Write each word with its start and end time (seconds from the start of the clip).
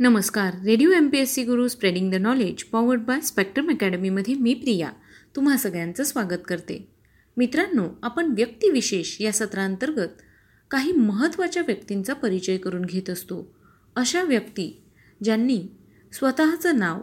नमस्कार. 0.00 0.54
Radio 0.64 0.90
M 0.90 1.08
P 1.08 1.18
S 1.18 1.34
C 1.34 1.42
guru 1.44 1.68
spreading 1.68 2.10
the 2.10 2.14
knowledge 2.14 2.64
powered 2.64 3.00
by 3.00 3.20
Spectrum 3.20 3.70
अकॅडमीमध्ये 3.70 4.34
मी 4.34 4.54
प्रिया. 4.54 4.90
तुम्हा 5.36 5.56
सगळ्यांचं 5.56 6.04
स्वागत 6.04 6.42
करते. 6.48 6.88
मित्रांनो 7.36 7.88
आपण 8.02 8.26
व्यक्तिविशेष 8.26 9.20
या 9.20 9.32
सत्रांतर्गत 9.32 10.08
काही 10.70 10.92
महत्त्वाच्या 10.92 11.62
व्यक्तींचा 11.66 12.14
परिचय 12.14 12.56
करून 12.56 12.82
घेत 12.82 13.10
असतो. 13.10 13.54
अशा 13.96 14.22
व्यक्ती 14.22 14.82
ज्यांनी 15.24 15.66
स्वतःचं 16.12 16.78
नाव 16.78 17.00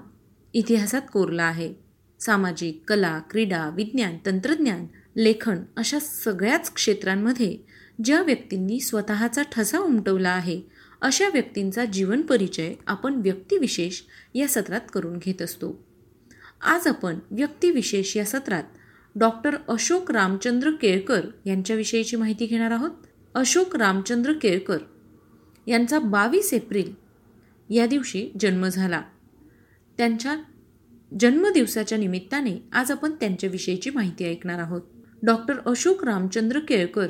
इतिहासात 0.53 1.01
कोरलं 1.13 1.43
आहे. 1.43 1.73
सामाजिक 2.19 2.83
कला 2.87 3.19
क्रीडा 3.19 3.69
विज्ञान 3.69 4.17
तंत्रज्ञान 4.25 4.85
लेखन 5.17 5.57
अशा 5.77 5.99
सगळ्याच 5.99 6.73
क्षेत्रांमध्ये 6.73 7.57
ज्या 8.03 8.21
व्यक्तींनी 8.21 8.79
स्वतःचा 8.79 9.41
ठसा 9.51 9.79
उमटवला 9.79 10.29
आहे 10.29 10.74
अशा 11.01 11.29
व्यक्तींचा 11.29 11.85
जीवन 11.85 12.21
परिचय 12.21 12.73
आपण 12.87 13.13
व्यक्तिविशेष 13.13 14.01
या 14.35 14.47
सत्रात 14.47 14.81
करून 14.93 15.17
घेत 15.17 15.41
असतो. 15.41 15.85
आज 16.61 16.87
आपण 16.87 17.19
व्यक्तिविशेष 17.31 18.17
या 18.17 18.25
सत्रात 18.25 18.63
डॉक्टर 19.15 19.55
अशोक 19.67 20.11
रामचंद्र 20.11 20.71
केळकर 20.71 21.21
यांच्याविषयीची 21.45 22.15
माहिती 22.15 22.45
घेणार 22.45 22.71
आहोत. 22.71 22.91
अशोक 23.33 23.75
रामचंद्र 23.75 24.33
केळकर 24.33 24.77
यांचा 25.67 25.99
बावीस 25.99 26.53
एप्रिल 26.53 26.93
या 27.69 27.85
दिवशी 27.85 28.29
जन्म 28.39 28.67
झाला. 28.67 29.01
त्यांच्या 29.97 30.37
जन्मदिवसाच्या 31.19 31.97
निमित्ताने 31.97 32.63
आज 32.73 32.91
आपण 32.91 33.11
त्यांच्याविषयीची 33.11 33.89
माहिती 33.89 34.25
ऐकणार 34.25 34.59
आहोत. 34.59 34.81
डॉक्टर 35.23 35.53
अशोक 35.65 36.03
रामचंद्र 36.03 36.59
केळकर 36.59 37.07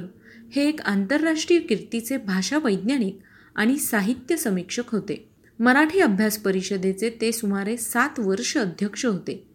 हे 0.51 0.67
एक 0.67 0.81
आंतरराष्ट्रीय 0.81 1.59
कीर्तीचे 1.59 2.17
भाषा 2.17 2.57
वैज्ञानिक 2.57 3.17
आणि 3.55 3.77
साहित्य 3.77 4.37
समीक्षक 4.37 4.89
होते. 4.89 5.29
मराठी 5.59 5.99
अभ्यास 5.99 6.37
परिषदेचे 6.37 7.17
ते 7.21 7.31
सुमारे 7.31 7.77
सात 7.77 8.19
वर्ष 8.19 8.57
अध्यक्ष 8.57 9.05
होते. 9.05 9.47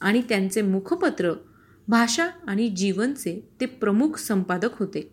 आणि 0.00 0.22
त्यांचे 0.28 0.62
मुखपत्र 0.62 1.32
भाषा 1.88 2.26
आणि 2.46 2.68
जीवनचे 2.68 3.48
ते 3.60 3.66
प्रमुख 3.66 4.18
संपादक 4.18 4.78
होते. 4.78 5.12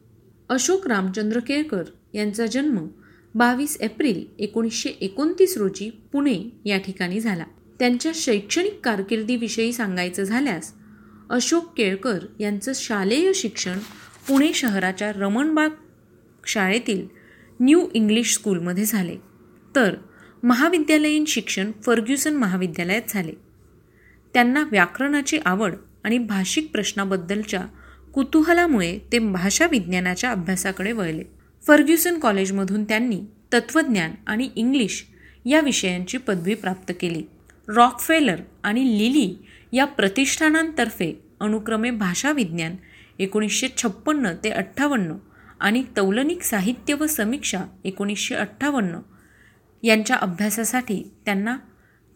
अशोक 0.50 0.88
रामचंद्र 0.88 1.40
केळकर 1.40 1.84
यांचा 2.14 2.46
जन्म 2.46 2.88
बावीस 3.36 3.78
एप्रिल 3.82 4.26
एकोणीसशे 4.40 4.90
एकोणतीस 4.90 5.58
रोजी 5.58 5.90
पुणे 5.90 6.60
या 6.66 6.78
ठिकाणी 6.78 7.20
झाला. 7.20 7.44
त्यांच्या 7.80 8.12
शैक्षणिक 8.16 8.80
कारकिर्दीविषयी 8.84 9.74
सांगायचं 9.74 10.24
झाल्यास 10.24 10.74
अशोक 11.30 11.78
केळकर 11.78 12.20
यांचं 12.40 12.72
शालेय 12.76 13.34
शिक्षण 13.34 13.80
पुणे 14.28 14.54
शहराच्या 14.54 15.12
रमणबाग 15.12 15.70
शाळेतील 16.46 17.17
न्यू 17.60 17.88
इंग्लिश 17.94 18.34
स्कूलमध्ये 18.34 18.86
झाले. 18.86 19.18
तर 19.76 19.96
महाविद्यालयीन 20.44 21.26
शिक्षण 21.26 21.72
फर्ग्युसन 21.86 22.34
महाविद्यालयात 22.34 23.02
झाले. 23.10 23.32
त्यांना 24.34 24.64
व्याकरणाची 24.72 25.40
आवड 25.46 25.74
आणि 26.04 26.18
भाषिक 26.18 26.72
प्रश्नाबद्दलच्या 26.72 27.62
कुतूहलामुळे 28.14 29.00
ते 29.12 29.20
भाषा 29.20 29.68
विज्ञानाच्या 29.68 30.32
अभ्यासाकडे 30.32 30.92
वळले. 30.92 31.24
फर्ग्युसन 31.68 32.20
कॉलेजमधून 32.20 32.84
त्यांनी 32.84 33.22
तत्त्वज्ञान 33.54 34.12
आणि 34.28 34.50
इंग्लिश 34.56 35.06
या 35.46 35.62
विषयांची 35.62 36.18
पदवी 36.18 36.54
प्राप्त 36.54 36.94
केली. 37.00 37.24
रॉकफेलर 37.68 38.36
आणि 38.64 38.98
लिली 38.98 39.36
या 39.74 39.86
प्रतिष्ठानांतर्फे 39.86 41.20
अनुक्रमे 41.40 41.92
भाषा 41.92 42.32
विज्ञान 42.32 42.76
एकोणीसशे 43.20 43.68
छप्पन्न 43.78 44.30
ते 44.44 44.50
अठ्ठावन्न 44.50 45.14
आणि 45.60 45.84
तौलनिक 45.98 46.42
साहित्य 46.42 46.94
व 46.94 47.06
समीक्षा 47.06 47.64
एकोणीसशे 47.84 48.36
अठ्ठावन्न 48.36 49.00
यांच्या 49.84 50.16
अभ्यासासाठी 50.16 51.12
त्यांना 51.26 51.58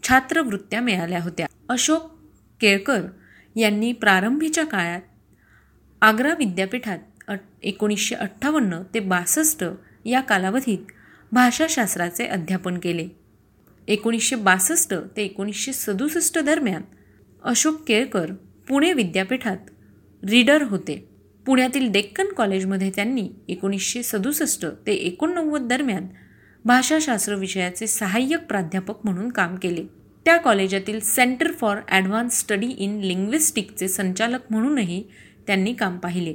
छात्रवृत्त्या 0.04 0.82
मिळाल्या 0.82 1.22
होत्या. 1.22 1.48
अशोक 1.70 2.12
केळकर 2.62 3.02
यांनी 3.56 3.92
प्रारंभीच्या 3.94 4.66
काळात 4.66 5.02
आग्रा 6.02 6.34
विद्यापीठात 6.40 7.32
एकोणीसशे 7.62 8.16
अठ्ठावन्न 8.16 8.82
ते 8.94 9.00
बासष्ट 9.00 9.64
या 10.06 10.22
कालावधीत 10.22 10.92
भाषाशास्त्राचे 11.32 12.26
अध्यापन 12.26 12.78
केले. 12.78 13.08
एकोणीसशे 13.88 14.36
बासष्ट 14.36 14.94
ते 15.18 15.24
एकोणीसशे 15.24 15.74
सदुसष्ट 15.74 16.40
दरम्यान 16.40 16.82
अशोक 17.44 17.84
केळकर 17.88 18.32
पुणे 18.68 18.94
विद्यापीठात 18.94 19.58
रीडर 20.24 20.62
होते. 20.62 21.11
पुण्यातील 21.52 21.92
डेक्कन 21.92 22.26
कॉलेजमध्ये 22.38 22.92
त्यांनी 22.96 23.30
एकोणीसशे 23.48 24.04
सदुसष्ट 24.04 24.66
ते 24.88 24.94
एकोणनव्वद 24.94 25.62
दरम्यान 25.62 26.08
भाषाशास्त्र 26.66 27.36
विषयाचे 27.36 27.88
सहाय्यक 27.88 28.46
प्राध्यापक 28.48 28.96
म्हणून 29.04 29.30
काम 29.30 29.56
केले. 29.56 29.84
त्या 30.26 30.38
कॉलेजातील 30.38 31.00
centre 31.00 31.52
for 31.52 31.78
advance 31.90 32.40
study 32.40 32.68
in 32.68 33.00
लिंग्विस्टिकचे 33.00 33.88
संचालक 33.88 34.40
म्हणूनही 34.50 35.04
त्यांनी 35.48 35.74
काम 35.74 35.98
पाहिले. 35.98 36.34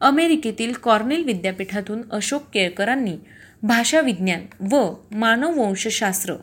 अमेरिकेतील 0.00 0.72
कॉर्नेल 0.72 1.24
विद्यापीठातून 1.24 2.02
अशोक 2.10 2.42
केळकरांनी 2.54 3.16
भाषा 3.62 4.00
विज्ञान 4.00 4.74
व 4.74 4.94
मानववंशशास्त्र 5.10 6.34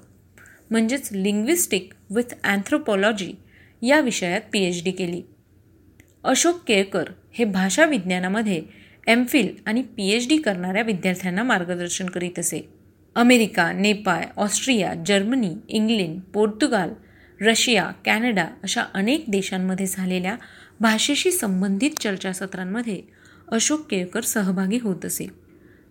म्हणजेच 0.69 1.09
लिंग्विस्टिक 1.11 1.93
विथ 2.15 2.33
अँथ्रोपॉलॉजी 2.43 3.33
या 3.81 3.99
विषयात 3.99 4.41
पी 4.53 4.63
एच 4.63 4.83
डी 4.83 4.91
केली. 4.91 5.21
अशोक 6.23 6.63
केळकर 6.67 7.03
हे 7.33 7.45
भाषा 7.45 7.85
विज्ञानामध्ये 7.85 8.63
एम 9.07 9.25
फिल 9.25 9.55
आणि 9.65 9.81
पी 9.81 10.09
एच 10.09 10.27
डी 10.29 10.37
करणाऱ्या 10.37 10.81
विद्यार्थ्यांना 10.81 11.43
मार्गदर्शन 11.43 12.05
करीत 12.05 12.39
असे. 12.39 12.69
America 13.15 13.71
Nepal 13.71 14.23
Austria 14.37 14.93
Germany 15.07 15.53
England 15.69 16.19
Portugal 16.21 16.89
Russia 17.41 17.91
Canada 18.05 18.45
अशा 18.63 18.83
अनेक 18.93 19.23
देशांमध्ये 19.27 19.85
झालेल्या 19.85 20.35
भाषेशी 20.79 21.31
संबंधित 21.31 21.91
चर्चासत्रांमध्ये 21.99 23.01
अशोक 23.51 23.87
केळकर 23.89 24.21
सहभागी 24.21 24.77
होत 24.77 25.05
असे. 25.05 25.27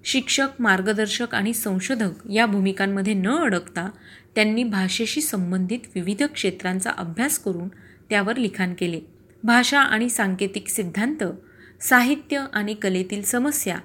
शिक्षक 0.05 0.49
मार्गदर्शक 0.59 1.35
आणि 1.35 1.55
संशोधक 1.55 2.31
या 2.33 2.47
भूमिकांमध्ये 2.47 3.15
न 3.15 3.27
अडकता 3.27 3.91
त्यांनी 4.35 4.65
भाषेशी 4.65 5.21
संबंधित 5.21 5.79
विविध 5.95 6.23
क्षेत्रांचा 6.23 6.91
अभ्यास 6.91 7.39
करून 7.39 7.69
त्यावर 8.11 8.37
लिखाण 8.37 8.75
केले. 8.75 9.01
भाषा 9.45 9.81
आणि 9.81 10.09
सांकेतिक 10.09 10.69
सिद्धांत 10.69 11.25
साहित्य 11.81 12.45
आणि 12.53 12.75
कलेतील 12.75 13.23
समस्या 13.23 13.79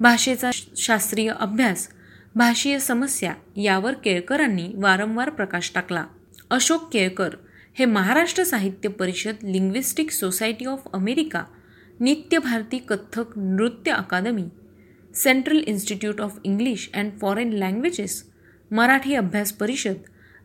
भाषेचा 0.00 0.50
शास्त्रीय 0.76 1.32
अभ्यास 1.40 1.88
भाषीय 2.34 2.78
समस्या 2.78 3.34
यावर 3.56 3.92
केळकरांनी 3.94 4.70
वारंवार 4.74 5.30
प्रकाश 5.30 5.70
टाकला. 5.74 6.04
अशोक 6.50 6.92
केळकर 6.92 7.34
हे 7.78 7.84
महाराष्ट्र 7.84 8.44
साहित्य 8.44 8.88
परिषद 8.88 9.34
linguistic 9.42 10.10
society 10.10 10.64
of 10.64 10.88
America 10.92 11.44
Nitya 12.00 12.38
Bharati 12.38 12.78
Kathak 12.78 13.38
Nritya 13.38 13.90
academy 13.90 14.44
Central 15.14 15.62
Institute 15.66 16.20
of 16.20 16.38
English 16.44 16.90
and 16.94 17.12
Foreign 17.20 17.52
Languages 17.52 18.22
Marathi 18.70 19.14
Abhyas 19.14 19.52
Parishad 19.52 19.94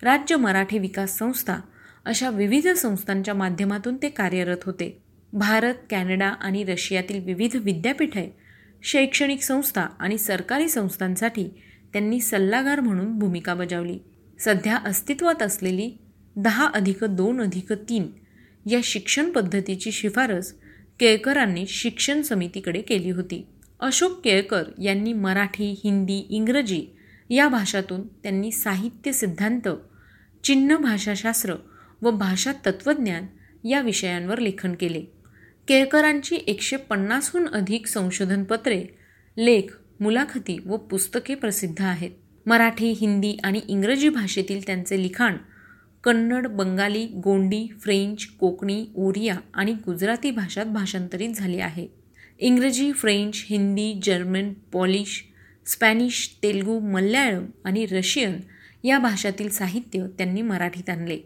राज्य 0.02 0.36
मराठी 0.36 0.80
विकास 0.80 1.18
संस्था 1.18 1.60
अशा 2.06 2.30
विविध 2.30 2.68
संस्थांच्या 2.68 3.34
माध्यमातून 3.34 3.98
ते 4.02 4.10
कार्यरत 4.10 4.58
होते. 4.64 5.02
भारत 5.34 5.74
कॅनडा 5.90 6.28
आणि 6.28 6.64
रशियातील 6.64 7.24
विविध 7.24 7.56
विद्यापीठे 7.56 8.36
शैक्षणिक 8.84 9.42
संस्था 9.42 9.82
आणि 9.82 10.18
सरकारी 10.18 10.70
संस्थांसाठी 10.70 11.44
त्यांनी 11.94 12.20
सल्लागार 12.20 12.80
म्हणून 12.80 13.20
भूमिका 13.20 13.54
बजावली. 13.54 14.00
सध्या 14.40 14.78
अस्तित्वात 14.78 15.42
असलेली 15.42 15.92
दहा 16.36 16.70
अधिक 16.74 17.04
दोन 17.04 17.42
अधिक 17.42 17.74
तीन 17.74 18.08
या 18.70 18.80
शिक्षण 18.84 19.32
पद्धतीची 19.32 19.92
शिफारस 19.92 20.54
केळकरांनी 21.00 21.66
शिक्षण 21.68 22.22
समितीकडे 22.22 22.82
केली 22.82 23.10
होती. 23.10 23.48
अशोक 23.80 24.22
केळकर 24.24 24.64
यांनी 24.82 25.14
मराठी 25.14 25.82
हिंदी 25.84 26.26
इंग्रजी 26.30 26.86
या 27.30 27.48
भाषातून 27.48 28.08
त्यांनी 28.08 28.52
साहित्य 28.52 29.12
सिद्धांत 29.12 29.68
चिन्ह 30.44 30.78
भाषाशास्त्र 30.78 31.54
व 32.02 32.12
भाषा 32.12 32.52
तत्त्वज्ञान 32.66 33.26
या 33.68 33.82
विषयांवर 33.82 34.38
लेखन 34.38 34.74
केले. 34.74 35.02
केळकरांची 35.68 36.36
एकशे 36.36 36.78
पन्नासहून 36.78 37.48
अधिक 37.48 37.88
संशोधनपत्रे 37.88 38.84
लेख 39.38 39.78
मुलाखती 40.00 40.60
व 40.66 40.78
पुस्तके 40.78 41.36
प्रसिद्ध 41.36 41.82
आहेत. 41.82 42.12
मराठी 42.46 42.92
हिंदी 42.92 43.38
आणि 43.44 43.62
इंग्रजी 43.68 44.10
भाषेतील 44.10 44.66
त्यांचे 44.66 45.04
लिखाण 45.04 45.38
कन्नड 46.04 46.48
बंगाली 46.48 47.06
गोंडी 47.06 47.68
फ्रेंच 47.82 48.26
कोकणी 48.26 48.86
ओरिया 48.96 49.38
आणि 49.54 49.74
गुजराती 49.74 50.32
भाषात 50.32 50.66
भाषांतरित 50.66 51.30
झाले 51.30 51.58
आहे. 51.58 51.88
इंग्रजी 52.40 52.92
French 52.92 53.46
Hindi 53.50 54.00
German 54.04 54.54
Polish 54.54 55.24
Spanish 55.66 56.38
Telugu 56.44 56.80
Malayalam 56.80 57.46
आणि 57.64 57.86
रशियन 57.86 58.38
या 58.84 59.00
भाषातील 59.00 59.50
साहित्य 59.50 60.08
त्यांनी 60.18 60.42
मराठीत 60.42 60.90
आणले. 60.90 61.20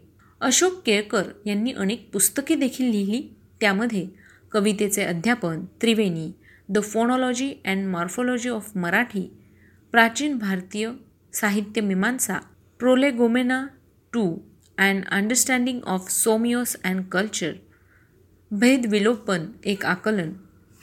अशोक 0.44 0.72
केळकर 0.86 1.22
यांनी 1.46 1.72
अनेक 1.72 2.08
पुस्तके 2.12 2.54
देखील 2.54 2.86
लिहिली. 2.86 3.22
त्यामध्ये 3.60 4.06
कवितेचे 4.52 5.04
अध्यापन 5.04 5.64
Triveni 5.80 6.32
the 6.68 6.82
phonology 6.82 7.52
and 7.64 7.86
morphology 7.88 8.48
of 8.48 8.76
Marathi 8.76 9.22
प्राचीन 9.92 10.36
भारतीय 10.38 10.90
साहित्य 11.32 11.80
मीमांसा 11.80 12.38
prolegomena 12.78 13.66
to 14.12 14.38
and 14.78 15.04
understanding 15.10 15.80
of 15.84 16.10
semiosis 16.10 16.76
and 16.84 17.04
culture 17.12 17.52
भेद 18.50 18.86
विलोपन 18.86 19.46
एक 19.64 19.84
आकलन 19.86 20.32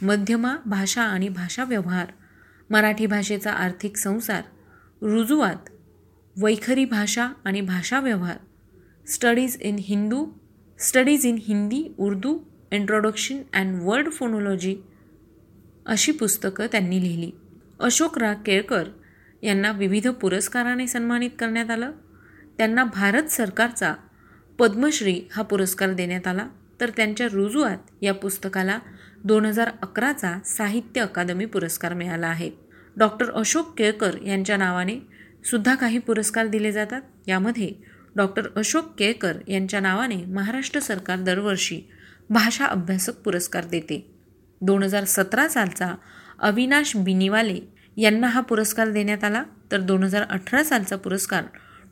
मध्यमा 0.01 0.55
भाषा 0.65 1.03
आणि 1.03 1.29
भाषा 1.29 1.63
व्यवहार 1.63 2.11
मराठी 2.69 3.05
भाषेचा 3.05 3.51
आर्थिक 3.51 3.97
संसार 3.97 4.41
रुजुवात 5.01 5.69
वैखरी 6.37 6.85
भाषा 6.85 7.29
आणि 7.45 7.61
भाषा 7.61 7.99
व्यवहार. 7.99 8.37
Studies 9.11 9.57
in 9.61 9.75
Hindu 9.79 10.25
studies 10.79 11.25
in 11.25 11.37
Hindi 11.47 11.93
Urdu 11.97 12.39
introduction 12.71 13.41
and 13.53 13.79
word 13.81 14.11
phonology 14.11 14.75
अशी 15.85 16.11
पुस्तकं 16.11 16.67
त्यांनी 16.71 17.01
लिहिली. 17.01 17.31
अशोकराव 17.79 18.33
केळकर 18.45 18.83
यांना 19.41 19.71
विविध 19.71 20.07
पुरस्काराने 20.07 20.87
सन्मानित 20.87 21.29
करण्यात 21.39 21.69
आलं. 21.69 21.91
त्यांना 22.57 22.83
भारत 22.83 23.23
सरकारचा 23.23 23.93
पद्मश्री 24.59 25.21
हा 25.31 25.41
पुरस्कार 25.41 25.93
देण्यात 25.93 26.27
आला. 26.27 26.47
तर 26.81 26.89
त्यांच्या 26.89 27.27
रुजुआत 27.31 27.77
या 28.01 28.13
पुस्तकाला 28.13 28.79
दोन 29.23 29.45
हजार 29.45 29.69
अकराचा 29.81 30.39
साहित्य 30.45 31.01
अकादमी 31.01 31.45
पुरस्कार 31.45 31.93
मिळाला 31.93 32.27
आहे. 32.27 32.51
डॉक्टर 32.97 33.31
अशोक 33.31 33.77
केळकर 33.77 34.15
यांच्या 34.25 34.57
नावाने 34.57 34.95
सुद्धा 35.45 35.75
काही 35.75 35.97
पुरस्कार 35.97 36.47
दिले 36.47 36.71
जातात. 36.71 37.01
यामध्ये 37.27 37.90
डॉक्टर 38.15 38.47
अशोक 38.55 38.95
केळकर 38.99 39.37
यांच्या 39.47 39.79
नावाने 39.79 40.25
महाराष्ट्र 40.25 40.79
सरकार 40.79 41.19
दरवर्षी 41.19 41.81
भाषा 42.29 42.65
अभ्यासक 42.65 43.15
पुरस्कार 43.15 43.65
देते. 43.65 44.11
दोन 44.61 44.83
हजार 44.83 45.03
सतरा 45.03 45.47
सालचा 45.47 45.95
अविनाश 46.39 46.97
बिनीवाले 46.97 47.59
यांना 47.97 48.27
हा 48.27 48.41
पुरस्कार 48.41 48.89
देण्यात 48.89 49.23
आला. 49.23 49.43
तर 49.71 49.79
दोन 49.79 50.03
हजार 50.03 50.21
अठरा 50.21 50.63
सालचा 50.63 50.95
पुरस्कार 50.95 51.43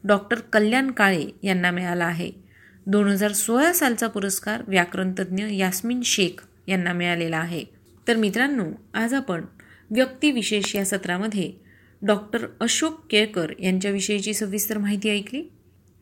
डॉक्टर 0.03 0.39
कल्याण 0.39 0.91
काळे 0.91 1.25
यांना 1.43 1.71
मिळाला 1.71 2.05
आहे. 2.05 2.31
दोन 2.85 3.07
हजार 3.07 3.31
सोळा 3.31 3.73
सालचा 3.73 4.07
पुरस्कार 4.07 4.63
व्याकरणतज्ज्ञ 4.67 5.45
यास्मिन 5.45 6.01
शेख 6.01 6.43
यांना 6.67 6.93
मिळालेला 6.93 7.37
आहे. 7.37 7.63
तर 8.07 8.15
मित्रांनो 8.15 8.65
आज 8.93 9.13
आपण 9.13 9.45
व्यक्तिविशेष 9.91 10.75
या 10.75 10.85
सत्रामध्ये 10.85 11.53
डॉक्टर 12.01 12.45
अशोक 12.59 13.05
केळकर 13.09 13.51
यांच्याविषयीची 13.59 14.33
सविस्तर 14.33 14.77
माहिती 14.77 15.09
ऐकली. 15.09 15.43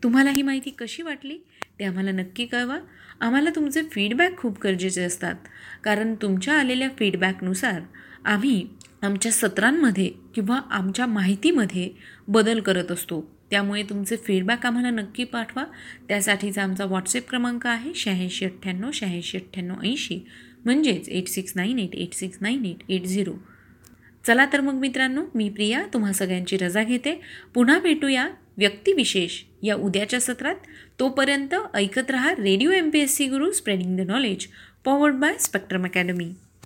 तुम्हाला 0.03 0.29
ही 0.29 0.41
माहिती 0.41 0.69
कशी 0.69 1.03
वाटली 1.03 1.37
ते 1.79 1.85
आम्हाला 1.85 2.11
नक्की 2.11 2.45
कळवा. 2.45 2.77
आम्हाला 3.21 3.49
तुमचे 3.49 3.81
फीडबॅक 3.91 4.37
खूप 4.37 4.57
गरजेचे 4.63 5.03
असतात. 5.03 5.35
कारण 5.83 6.15
तुमच्या 6.15 6.53
आलेल्या 6.53 6.89
फीडबॅकनुसार 6.99 7.81
आम्ही 8.25 8.67
आमच्या 9.01 9.31
सत्रांमध्ये 9.31 10.11
किंवा 10.35 10.59
आमच्या 10.69 11.05
माहितीमध्ये 11.05 11.89
बदल 12.27 12.59
करत 12.59 12.91
असतो. 12.91 13.21
त्यामुळे 13.51 13.83
तुमचे 13.83 14.15
फीडबॅक 14.15 14.65
आम्हाला 14.65 14.89
नक्की 14.89 15.23
पाठवा. 15.23 15.63
त्यासाठीचा 16.07 16.63
आमचा 16.63 16.85
व्हॉट्सअप 16.85 17.29
क्रमांक 17.29 17.67
आहे 17.67 17.93
शहाऐंशी 17.93 18.45
अठ्ठ्याण्णव 18.45 18.91
शहाऐंशी 18.93 19.37
अठ्ठ्याण्णव 19.37 19.81
ऐंशी. 19.83 20.19
म्हणजेच 20.65 21.09
eight 21.09 21.27
six 21.27 21.53
nine 21.55 21.79
eight 21.79 21.95
eight 21.95 22.13
six 22.13 22.37
nine 22.41 22.65
eight 22.65 22.83
eight 22.89 23.03
zero 23.03 23.33
चला 24.25 24.45
तर 24.53 24.61
मग 24.61 24.73
मित्रांनो 24.73 25.23
मी 25.35 25.49
प्रिया 25.49 25.85
तुम्हा 25.93 26.11
सगळ्यांची 26.13 26.57
रजा 26.57 26.83
घेते. 26.83 27.21
पुन्हा 27.53 27.79
भेटूया 27.79 28.27
व्यक्तिविशेष 28.57 29.41
या 29.63 29.75
उद्याच्या 29.75 30.19
सत्रात 30.21 30.55
तोपर्यंत 30.99 31.55
ऐकत 31.73 32.11
रहा 32.11 32.31
radio 32.31 32.71
M 32.71 32.89
P 32.89 32.99
S 32.99 33.15
C 33.15 33.27
Guru 33.27 33.51
spreading 33.51 33.97
the 33.97 34.01
knowledge 34.01 34.47
powered 34.85 35.15
by 35.15 35.37
Spectrum 35.39 35.85
Academy 35.85 36.31